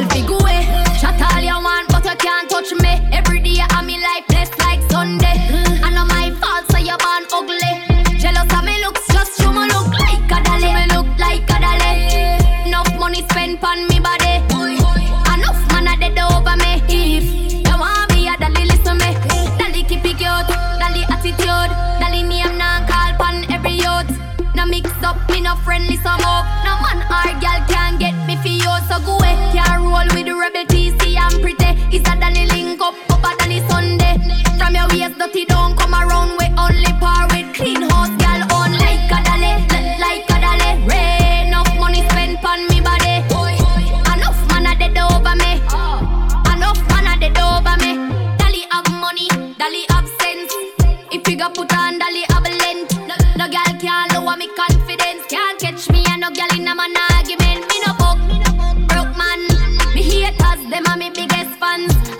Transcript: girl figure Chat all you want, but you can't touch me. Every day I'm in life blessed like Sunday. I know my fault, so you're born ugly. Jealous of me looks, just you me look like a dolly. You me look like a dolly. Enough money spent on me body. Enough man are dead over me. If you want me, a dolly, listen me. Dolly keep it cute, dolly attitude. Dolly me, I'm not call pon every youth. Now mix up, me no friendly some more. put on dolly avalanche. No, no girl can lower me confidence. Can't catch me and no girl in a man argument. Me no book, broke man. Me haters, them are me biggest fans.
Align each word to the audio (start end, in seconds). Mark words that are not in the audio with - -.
girl 0.00 0.08
figure 0.10 0.38
Chat 1.00 1.20
all 1.20 1.40
you 1.40 1.64
want, 1.64 1.88
but 1.88 2.04
you 2.04 2.16
can't 2.16 2.48
touch 2.48 2.72
me. 2.72 3.00
Every 3.12 3.40
day 3.40 3.60
I'm 3.70 3.88
in 3.88 4.00
life 4.00 4.26
blessed 4.28 4.58
like 4.58 4.80
Sunday. 4.90 5.36
I 5.82 5.90
know 5.94 6.04
my 6.04 6.30
fault, 6.40 6.64
so 6.70 6.78
you're 6.78 6.98
born 6.98 7.24
ugly. 7.32 8.18
Jealous 8.18 8.52
of 8.52 8.64
me 8.64 8.80
looks, 8.84 9.06
just 9.08 9.40
you 9.40 9.52
me 9.52 9.66
look 9.68 9.88
like 9.88 10.30
a 10.30 10.38
dolly. 10.44 10.68
You 10.68 10.76
me 10.76 10.84
look 10.94 11.08
like 11.18 11.48
a 11.48 11.56
dolly. 11.60 12.68
Enough 12.68 12.98
money 12.98 13.22
spent 13.28 13.62
on 13.64 13.88
me 13.88 14.00
body. 14.00 14.40
Enough 15.32 15.60
man 15.72 15.88
are 15.88 15.96
dead 15.96 16.18
over 16.18 16.56
me. 16.56 16.82
If 16.88 17.24
you 17.66 17.76
want 17.78 18.12
me, 18.12 18.28
a 18.28 18.36
dolly, 18.36 18.64
listen 18.64 18.98
me. 18.98 19.10
Dolly 19.58 19.82
keep 19.84 20.04
it 20.04 20.16
cute, 20.20 20.48
dolly 20.80 21.04
attitude. 21.08 21.72
Dolly 22.00 22.22
me, 22.24 22.42
I'm 22.42 22.58
not 22.58 22.88
call 22.88 23.12
pon 23.16 23.50
every 23.50 23.72
youth. 23.72 24.10
Now 24.54 24.66
mix 24.66 24.90
up, 25.02 25.16
me 25.30 25.40
no 25.40 25.54
friendly 25.56 25.96
some 25.96 26.20
more. 26.20 26.39
put 51.54 51.72
on 51.74 51.98
dolly 51.98 52.24
avalanche. 52.30 52.94
No, 53.08 53.14
no 53.36 53.46
girl 53.48 53.72
can 53.80 54.08
lower 54.14 54.36
me 54.36 54.48
confidence. 54.48 55.26
Can't 55.28 55.58
catch 55.58 55.90
me 55.90 56.04
and 56.08 56.20
no 56.20 56.30
girl 56.30 56.52
in 56.54 56.68
a 56.68 56.74
man 56.74 56.94
argument. 57.12 57.66
Me 57.68 57.76
no 57.86 57.92
book, 57.98 58.18
broke 58.88 59.16
man. 59.16 59.40
Me 59.94 60.02
haters, 60.02 60.62
them 60.70 60.86
are 60.86 60.96
me 60.96 61.10
biggest 61.10 61.50
fans. 61.58 62.19